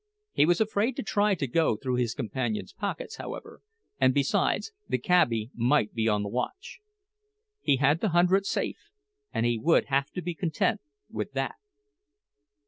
[0.31, 3.61] He was afraid to try to go through his companion's pockets, however;
[3.99, 6.79] and besides the cabbie might be on the watch.
[7.61, 8.89] He had the hundred safe,
[9.31, 11.57] and he would have to be content with that.